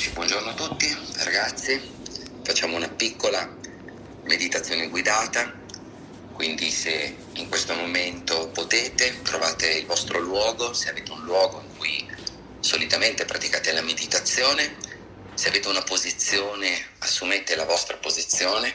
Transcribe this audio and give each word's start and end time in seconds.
Eccoci, 0.00 0.14
buongiorno 0.14 0.48
a 0.48 0.54
tutti 0.54 0.96
ragazzi. 1.24 1.78
Facciamo 2.42 2.76
una 2.76 2.88
piccola 2.88 3.46
meditazione 4.22 4.88
guidata, 4.88 5.52
quindi 6.32 6.70
se 6.70 7.14
in 7.34 7.50
questo 7.50 7.74
momento 7.74 8.48
potete 8.48 9.20
trovate 9.20 9.68
il 9.72 9.84
vostro 9.84 10.18
luogo, 10.18 10.72
se 10.72 10.88
avete 10.88 11.10
un 11.10 11.22
luogo 11.24 11.60
in 11.60 11.76
cui 11.76 12.10
solitamente 12.60 13.26
praticate 13.26 13.72
la 13.72 13.82
meditazione, 13.82 14.74
se 15.34 15.48
avete 15.48 15.68
una 15.68 15.82
posizione 15.82 16.92
assumete 17.00 17.54
la 17.54 17.66
vostra 17.66 17.98
posizione. 17.98 18.74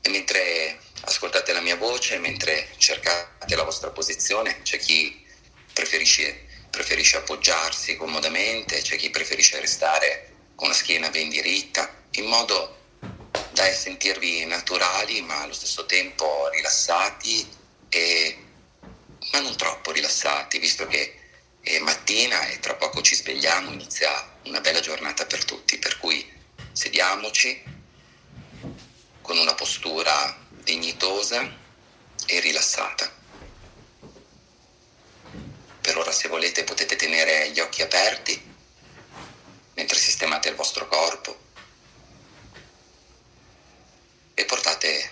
E 0.00 0.10
mentre 0.10 0.78
ascoltate 1.00 1.52
la 1.52 1.60
mia 1.60 1.74
voce, 1.74 2.18
mentre 2.18 2.68
cercate 2.76 3.56
la 3.56 3.64
vostra 3.64 3.90
posizione, 3.90 4.62
c'è 4.62 4.78
chi 4.78 5.26
preferisce 5.72 6.46
preferisce 6.70 7.18
appoggiarsi 7.18 7.96
comodamente, 7.96 8.80
c'è 8.80 8.96
chi 8.96 9.10
preferisce 9.10 9.60
restare 9.60 10.30
con 10.54 10.68
la 10.68 10.74
schiena 10.74 11.10
ben 11.10 11.28
diritta, 11.28 11.92
in 12.12 12.26
modo 12.26 12.78
da 13.50 13.64
sentirvi 13.72 14.44
naturali 14.46 15.20
ma 15.22 15.42
allo 15.42 15.52
stesso 15.52 15.86
tempo 15.86 16.48
rilassati, 16.50 17.48
e, 17.88 18.38
ma 19.32 19.40
non 19.40 19.56
troppo 19.56 19.90
rilassati, 19.90 20.58
visto 20.58 20.86
che 20.86 21.18
è 21.60 21.78
mattina 21.78 22.46
e 22.46 22.58
tra 22.60 22.74
poco 22.74 23.02
ci 23.02 23.14
svegliamo, 23.14 23.70
inizia 23.72 24.38
una 24.44 24.60
bella 24.60 24.80
giornata 24.80 25.26
per 25.26 25.44
tutti, 25.44 25.78
per 25.78 25.98
cui 25.98 26.26
sediamoci 26.72 27.62
con 29.20 29.36
una 29.36 29.54
postura 29.54 30.38
dignitosa 30.48 31.58
e 32.26 32.40
rilassata. 32.40 33.19
Per 36.00 36.08
ora 36.08 36.16
se 36.16 36.28
volete 36.28 36.64
potete 36.64 36.96
tenere 36.96 37.50
gli 37.50 37.60
occhi 37.60 37.82
aperti 37.82 38.42
mentre 39.74 39.98
sistemate 39.98 40.48
il 40.48 40.54
vostro 40.54 40.88
corpo 40.88 41.38
e 44.32 44.46
portate, 44.46 45.10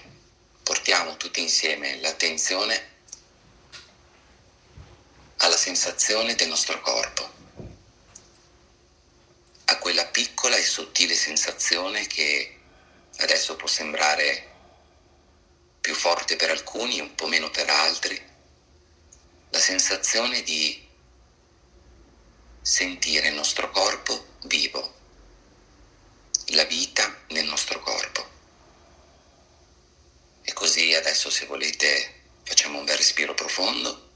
portiamo 0.63 1.19
tutti 1.19 1.43
insieme 1.43 2.01
l'attenzione 2.01 2.97
alla 5.37 5.59
sensazione 5.59 6.35
del 6.37 6.49
nostro 6.49 6.81
corpo, 6.81 7.33
a 9.67 9.77
quella 9.77 10.07
piccola 10.07 10.57
e 10.57 10.65
sottile 10.65 11.15
sensazione 11.15 12.07
che 12.07 12.61
adesso 13.19 13.57
può 13.57 13.69
sembrare 13.69 14.49
più 15.83 15.95
forte 15.95 16.37
per 16.37 16.49
alcuni, 16.49 16.99
un 16.99 17.15
po' 17.15 17.27
meno 17.27 17.51
per 17.51 17.69
altri, 17.69 18.37
la 19.51 19.59
sensazione 19.59 20.43
di 20.43 20.87
sentire 22.61 23.29
il 23.29 23.35
nostro 23.35 23.71
corpo 23.71 24.37
vivo, 24.43 24.95
la 26.49 26.65
vita 26.65 27.25
nel 27.29 27.47
nostro 27.47 27.81
corpo. 27.81 28.37
E 30.43 30.53
così 30.53 30.95
adesso 30.95 31.31
se 31.31 31.47
volete 31.47 32.15
facciamo 32.43 32.79
un 32.79 32.85
bel 32.85 32.97
respiro 32.97 33.35
profondo, 33.35 34.11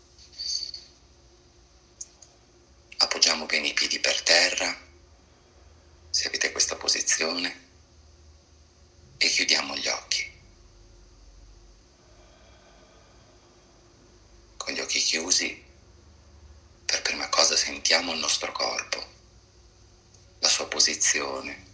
appoggiamo 2.99 3.47
bene 3.47 3.69
i 3.69 3.75
piedi 3.75 3.99
per 4.01 4.23
terra, 4.23 4.79
se 6.11 6.27
avete 6.27 6.53
questa 6.53 6.77
posizione, 6.77 7.71
e 9.17 9.29
chiudiamo 9.29 9.77
gli 9.77 9.89
occhi. 9.89 10.33
con 14.63 14.73
gli 14.75 14.81
occhi 14.81 15.01
chiusi, 15.23 15.65
per 16.85 17.01
prima 17.03 17.29
cosa 17.29 17.57
sentiamo 17.57 18.13
il 18.13 18.19
nostro 18.19 18.51
corpo, 18.51 19.07
la 20.41 20.49
sua 20.49 20.67
posizione. 20.67 21.71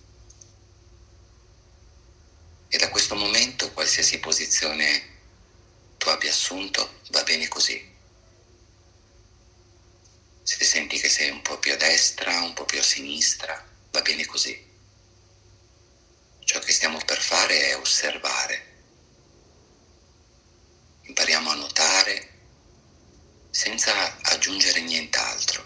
E 2.68 2.76
da 2.76 2.90
questo 2.90 3.14
momento 3.14 3.72
qualsiasi 3.72 4.18
posizione 4.18 5.16
tu 5.96 6.10
abbia 6.10 6.30
assunto 6.30 7.00
va 7.08 7.22
bene 7.22 7.48
così. 7.48 7.96
Se 10.42 10.64
senti 10.64 10.98
che 11.00 11.08
sei 11.08 11.30
un 11.30 11.40
po' 11.40 11.58
più 11.58 11.72
a 11.72 11.76
destra, 11.76 12.42
un 12.42 12.52
po' 12.52 12.66
più 12.66 12.78
a 12.78 12.82
sinistra, 12.82 13.66
va 13.90 14.02
bene 14.02 14.26
così. 14.26 14.66
Ciò 16.44 16.58
che 16.58 16.72
stiamo 16.72 16.98
per 16.98 17.18
fare 17.18 17.70
è 17.70 17.76
osservare. 17.78 18.67
Senza 23.58 23.92
aggiungere 24.22 24.80
nient'altro. 24.82 25.64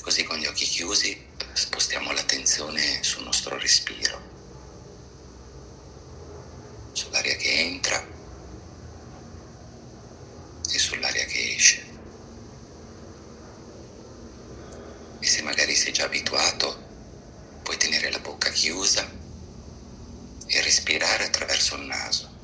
Così 0.00 0.24
con 0.24 0.36
gli 0.36 0.46
occhi 0.46 0.64
chiusi 0.64 1.16
spostiamo 1.52 2.10
l'attenzione 2.10 3.00
sul 3.04 3.22
nostro 3.22 3.56
respiro, 3.56 4.20
sull'aria 6.92 7.36
che 7.36 7.52
entra 7.52 8.04
e 10.72 10.78
sull'aria 10.80 11.24
che 11.26 11.54
esce. 11.54 11.86
E 15.20 15.26
se 15.26 15.42
magari 15.42 15.76
sei 15.76 15.92
già 15.92 16.06
abituato, 16.06 17.60
puoi 17.62 17.76
tenere 17.76 18.10
la 18.10 18.18
bocca 18.18 18.50
chiusa 18.50 19.08
e 20.48 20.62
respirare 20.62 21.26
attraverso 21.26 21.76
il 21.76 21.82
naso. 21.82 22.38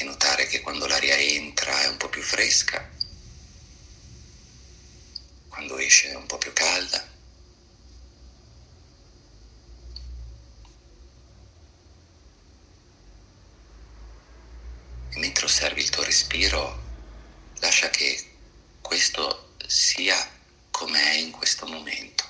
e 0.00 0.04
notare 0.04 0.46
che 0.46 0.60
quando 0.60 0.86
l'aria 0.86 1.16
entra 1.16 1.82
è 1.82 1.88
un 1.88 1.96
po' 1.96 2.08
più 2.20 2.28
fresca, 2.28 2.86
quando 5.48 5.78
esce 5.78 6.10
è 6.10 6.14
un 6.14 6.26
po' 6.26 6.36
più 6.36 6.52
calda. 6.52 7.02
E 15.08 15.18
mentre 15.18 15.46
osservi 15.46 15.80
il 15.80 15.88
tuo 15.88 16.02
respiro, 16.02 16.82
lascia 17.60 17.88
che 17.88 18.32
questo 18.82 19.54
sia 19.66 20.18
com'è 20.70 21.12
in 21.12 21.30
questo 21.30 21.66
momento. 21.66 22.24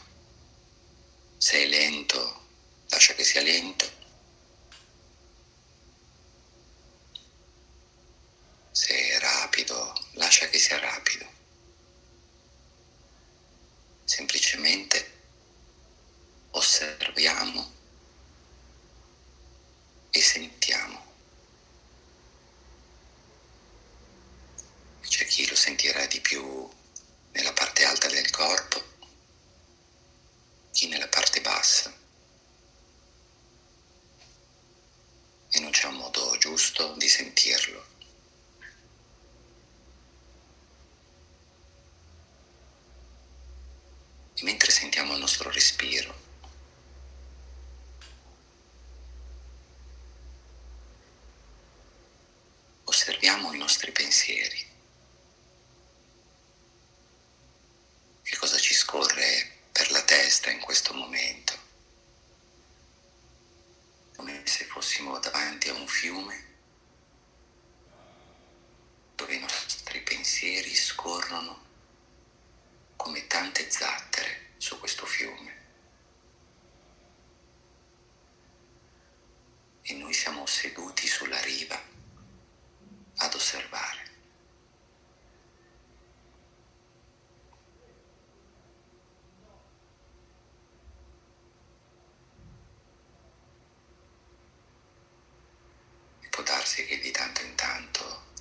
Se 1.36 1.64
è 1.64 1.66
lento, 1.66 2.46
lascia 2.90 3.14
che 3.14 3.24
sia 3.24 3.42
lento. 3.42 3.98
Se 8.72 8.94
è 8.94 9.18
rapido, 9.18 9.92
lascia 10.12 10.48
che 10.48 10.58
sia 10.58 10.78
rapido. 10.78 11.26
Semplicemente 14.04 15.12
osserviamo 16.52 17.72
e 20.10 20.22
sentiamo. 20.22 21.04
C'è 25.00 25.26
chi 25.26 25.46
lo 25.46 25.56
sentirà 25.56 26.06
di 26.06 26.19
più 26.30 26.70
nella 27.32 27.52
parte 27.52 27.84
alta 27.84 28.06
del 28.06 28.30
corpo, 28.30 28.80
chi 30.70 30.86
nella 30.86 31.08
parte 31.08 31.40
bassa. 31.40 31.92
E 35.50 35.58
non 35.58 35.72
c'è 35.72 35.86
un 35.86 35.96
modo 35.96 36.36
giusto 36.38 36.94
di 36.96 37.08
sentirlo. 37.08 37.84
E 44.34 44.44
mentre 44.44 44.70
sentiamo 44.70 45.14
il 45.14 45.18
nostro 45.18 45.50
respiro, 45.50 46.14
osserviamo 52.84 53.52
i 53.52 53.58
nostri 53.58 53.90
pensieri. 53.90 54.68
Che 58.30 58.36
cosa 58.36 58.58
ci 58.58 58.74
scorre 58.74 59.58
per 59.72 59.90
la 59.90 60.04
testa 60.04 60.50
in 60.50 60.60
questo 60.60 60.94
momento? 60.94 61.52
Come 64.14 64.42
se 64.46 64.66
fossimo 64.66 65.18
davanti 65.18 65.68
a 65.68 65.72
un 65.72 65.88
fiume 65.88 66.44
dove 69.16 69.34
i 69.34 69.40
nostri 69.40 70.00
pensieri 70.02 70.72
scorrono 70.76 71.66
come 72.94 73.26
tante 73.26 73.68
zattere 73.68 74.52
su 74.58 74.78
questo 74.78 75.06
fiume. 75.06 75.58
E 79.82 79.92
noi 80.10 80.18
siamo 80.18 80.44
seduti 80.44 81.06
sulla 81.06 81.40
riva 81.42 81.80
ad 83.18 83.32
osservare. 83.32 84.08
E 96.18 96.28
può 96.28 96.42
darsi 96.42 96.82
darsi 96.82 96.86
che 96.86 96.98
di 96.98 97.12
tanto 97.12 97.42
in 97.42 97.54
tanto 97.54 98.32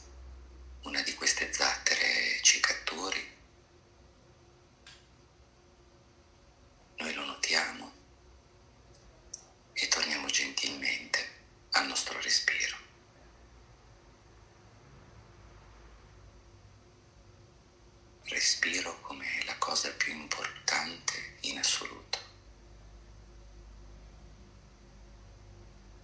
una 0.86 1.04
di 1.04 1.13
queste 1.13 1.54
zattere 1.54 2.39
ci 2.42 2.60
catturi. 2.60 3.38
Noi 6.98 7.13
lo 7.13 7.25
notiamo 7.25 7.94
e 9.74 9.88
torniamo 9.88 10.25
gentilmente 10.30 11.38
al 11.71 11.88
nostro 11.88 12.19
respiro. 12.21 12.77
Respiro 18.24 19.00
come 19.01 19.44
la 19.45 19.57
cosa 19.57 19.92
più 19.92 20.13
importante 20.13 21.38
in 21.42 21.57
assoluto. 21.57 22.19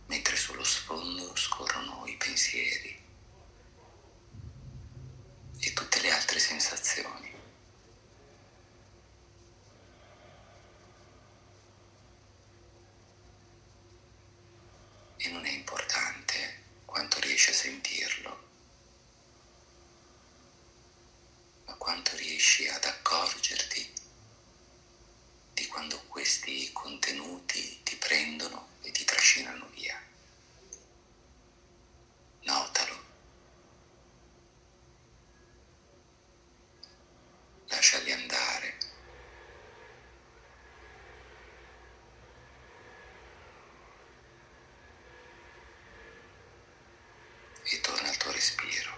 Mentre 0.07 0.35
sullo 0.35 0.53
sfondo 0.65 1.35
scorrono 1.35 2.05
i 2.07 2.15
pensieri 2.17 3.03
e 5.59 5.73
tutte 5.73 6.01
le 6.01 6.11
altre 6.11 6.39
sensazioni. 6.39 7.33
E 15.17 15.29
non 15.29 15.45
è 15.45 15.51
importante 15.51 16.63
quanto 16.85 17.19
riesci 17.19 17.51
a 17.51 17.53
sentirlo, 17.53 18.49
ma 21.65 21.73
quanto 21.75 22.15
riesci 22.15 22.67
ad 22.67 22.83
accorgerti 22.83 23.93
di 25.53 25.67
quando 25.67 26.01
questi 26.07 26.71
contenuti 26.73 27.81
ti 27.83 27.95
prendono 27.95 28.69
e 28.81 28.91
ti 28.91 29.03
trascinano 29.05 29.67
via. 29.69 29.99
Notalo. 32.45 33.03
Lasciali 37.67 38.11
andare. 38.11 38.77
E 47.63 47.81
torna 47.81 48.09
al 48.09 48.17
tuo 48.17 48.31
respiro. 48.31 48.93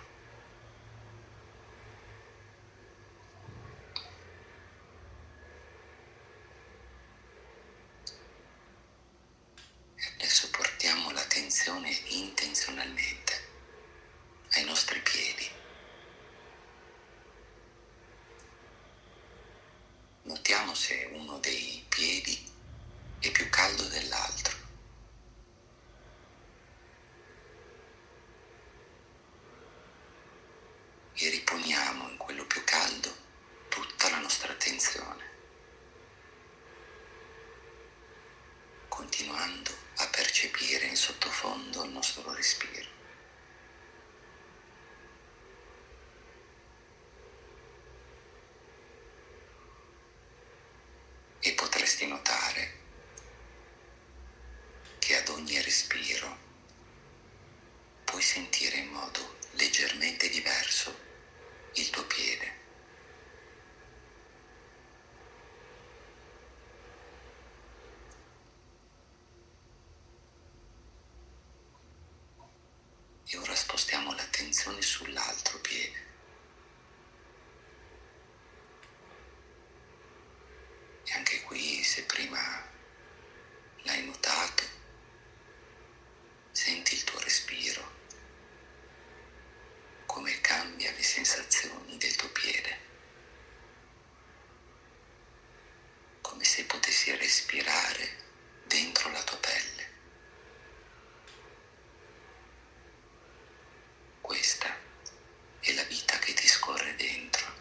E 9.96 10.06
adesso 10.16 10.50
portiamo 11.48 11.80
l'attenzione 11.80 11.90
intenzionalmente 12.08 13.48
ai 14.52 14.66
nostri 14.66 15.00
piedi. 15.00 15.50
Notiamo 20.24 20.74
se 20.76 21.10
uno 21.14 21.38
dei 21.40 21.86
piedi 21.88 22.52
è 23.20 23.32
più 23.32 23.50
caldo 23.50 23.84
dell'altro. 23.84 24.56
E 31.14 31.30
riponiamo 31.30 32.10
in 32.10 32.18
quello 32.18 32.46
più 32.46 32.64
caldo 32.66 33.16
tutta 33.70 34.10
la 34.10 34.20
nostra 34.20 34.52
attenzione, 34.52 35.24
continuando 38.90 39.86
a 40.00 40.08
percepire 40.10 40.86
in 40.86 40.96
sottofondo 40.96 41.84
il 41.84 41.92
nostro 41.92 42.32
respiro. 42.34 42.96
E 51.40 51.54
potresti 51.54 52.06
notare 52.06 52.76
che 55.00 55.16
ad 55.16 55.30
ogni 55.30 55.60
respiro 55.62 56.38
puoi 58.04 58.22
sentire 58.22 58.78
in 58.78 58.90
modo 58.90 59.38
leggermente 59.78 60.28
diverso 60.30 61.00
il 61.74 61.90
tuo 61.92 62.04
piede. 62.08 62.56
E 73.28 73.38
ora 73.38 73.54
spostiamo 73.54 74.14
l'attenzione 74.16 74.82
sull'altro 74.82 75.60
piede. 75.60 76.06
E 81.04 81.12
anche 81.12 81.44
qui, 81.44 81.84
se 81.84 82.04
prima 82.06 82.40
l'hai 83.84 84.04
notato, 84.06 84.64
senti 86.52 86.96
il 86.96 87.04
tuo 87.04 87.20
respiro, 87.20 87.98
cambia 90.88 90.92
le 90.96 91.04
sensazioni 91.04 91.98
del 91.98 92.16
tuo 92.16 92.30
piede, 92.30 92.78
come 96.22 96.44
se 96.44 96.64
potessi 96.66 97.14
respirare 97.16 98.26
dentro 98.66 99.12
la 99.12 99.24
tua 99.24 99.38
pelle. 99.38 99.86
Questa 104.22 104.76
è 105.60 105.74
la 105.74 105.84
vita 105.84 106.18
che 106.20 106.34
ti 106.34 106.48
scorre 106.48 106.96
dentro. 106.96 107.56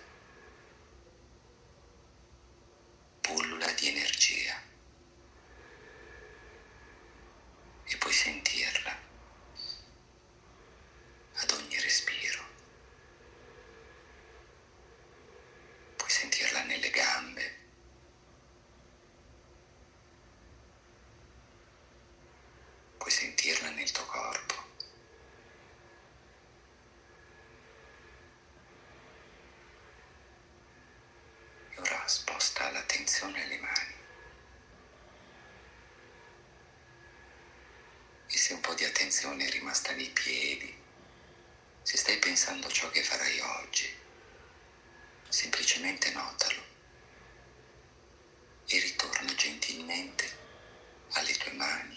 pullula 3.20 3.68
di 3.72 3.88
energia 3.88 4.62
e 7.82 7.96
puoi 7.96 8.12
sentirla 8.12 8.96
ad 11.34 11.50
ogni 11.50 11.80
respiro. 11.80 12.44
Puoi 16.06 16.18
sentirla 16.18 16.62
nelle 16.62 16.90
gambe. 16.90 17.54
Puoi 22.96 23.10
sentirla 23.10 23.70
nel 23.70 23.90
tuo 23.90 24.06
corpo. 24.06 24.54
E 31.70 31.80
ora 31.80 32.02
sposta 32.46 32.70
l'attenzione 32.70 33.42
alle 33.42 33.58
mani. 33.58 33.94
E 38.28 38.36
se 38.36 38.52
un 38.52 38.60
po' 38.60 38.74
di 38.74 38.84
attenzione 38.84 39.46
è 39.46 39.50
rimasta 39.50 39.90
nei 39.92 40.10
piedi, 40.10 40.72
se 41.82 41.96
stai 41.96 42.18
pensando 42.18 42.68
a 42.68 42.70
ciò 42.70 42.88
che 42.90 43.02
farai 43.02 43.40
oggi, 43.40 43.92
semplicemente 45.28 46.12
notalo 46.12 46.62
e 48.68 48.78
ritorna 48.78 49.34
gentilmente 49.34 50.38
alle 51.14 51.36
tue 51.36 51.52
mani 51.52 51.95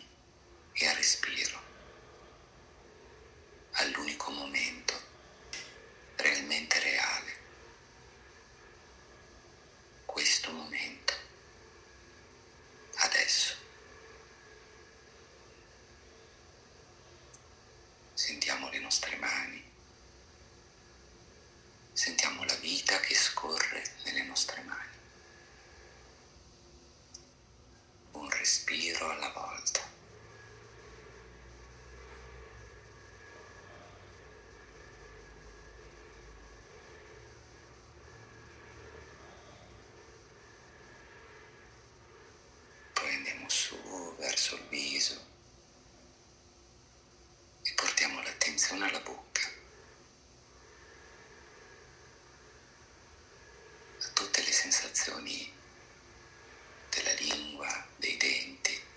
attenzione 48.70 48.88
alla 48.88 49.00
bocca, 49.00 49.50
a 54.00 54.08
tutte 54.14 54.44
le 54.44 54.52
sensazioni 54.52 55.52
della 56.90 57.14
lingua, 57.14 57.88
dei 57.98 58.18
denti. 58.18 58.88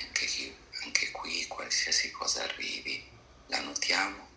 Anche, 0.00 0.56
anche 0.82 1.10
qui 1.10 1.46
qualsiasi 1.46 2.10
cosa 2.10 2.42
arrivi, 2.42 3.08
la 3.46 3.60
notiamo 3.60 4.31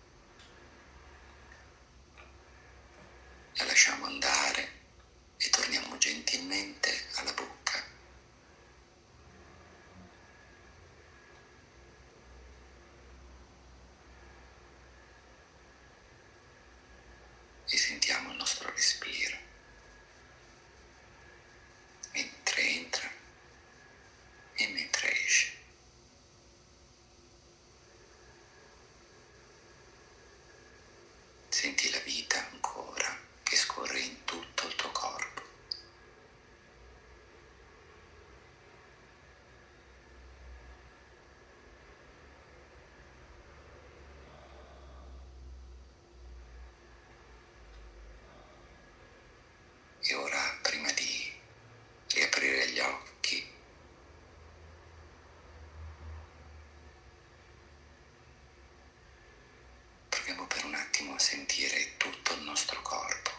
nostro 62.55 62.81
corpo, 62.83 63.31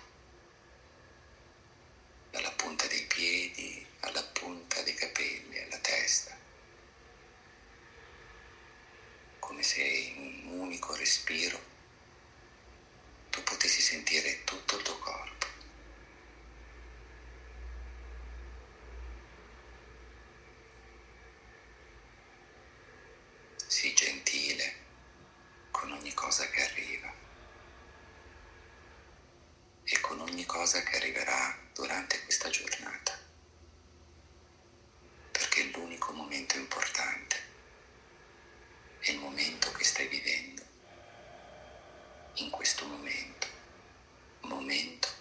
dalla 2.30 2.50
punta 2.50 2.86
dei 2.86 3.00
piedi 3.06 3.86
alla 4.00 4.22
punta 4.22 4.82
dei 4.82 4.92
capelli, 4.92 5.58
alla 5.58 5.78
testa, 5.78 6.36
come 9.38 9.62
se 9.62 9.80
in 9.80 10.48
un 10.48 10.58
unico 10.58 10.94
respiro 10.96 11.58
tu 13.30 13.42
potessi 13.42 13.80
sentire 13.80 14.44
tutto 14.44 14.76
il 14.76 14.82
tuo 14.82 14.98
corpo. 14.98 15.46
Sii 23.66 23.94
gentile 23.94 24.74
con 25.70 25.90
ogni 25.92 26.12
cosa 26.12 26.46
che 26.50 26.62
arriva 26.62 27.24
e 29.88 30.00
con 30.00 30.18
ogni 30.36 30.44
cosa 30.44 30.82
che 30.82 30.96
arriverà 30.96 31.58
durante 31.72 32.22
questa 32.24 32.50
giornata, 32.50 33.18
perché 35.30 35.62
è 35.62 35.70
l'unico 35.74 36.12
momento 36.12 36.58
importante, 36.58 37.36
è 38.98 39.12
il 39.12 39.18
momento 39.18 39.72
che 39.72 39.82
stai 39.82 40.06
vivendo, 40.08 40.62
in 42.34 42.50
questo 42.50 42.84
momento, 42.84 43.46
momento. 44.40 45.15